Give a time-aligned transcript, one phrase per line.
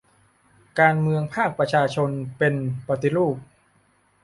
[0.79, 2.53] การเมืองภาคประชาชนเป็น
[2.87, 3.35] 'ปฏิรูป'